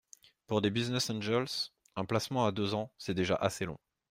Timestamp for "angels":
1.11-1.45